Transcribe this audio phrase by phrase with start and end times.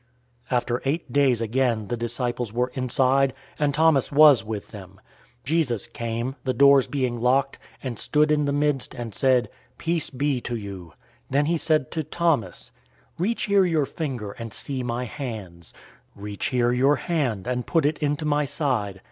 [0.49, 4.99] 020:026 After eight days again his disciples were inside, and Thomas was with them.
[5.43, 10.41] Jesus came, the doors being locked, and stood in the midst, and said, "Peace be
[10.41, 10.93] to you."
[11.29, 12.71] 020:027 Then he said to Thomas,
[13.19, 15.71] "Reach here your finger, and see my hands.
[16.15, 18.99] Reach here your hand, and put it into my side.